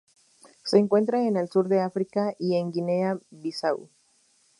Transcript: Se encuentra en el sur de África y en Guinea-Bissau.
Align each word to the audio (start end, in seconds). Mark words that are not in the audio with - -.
Se 0.63 0.79
encuentra 0.79 1.27
en 1.27 1.37
el 1.37 1.47
sur 1.47 1.67
de 1.67 1.79
África 1.79 2.33
y 2.39 2.55
en 2.55 2.71
Guinea-Bissau. 2.71 3.87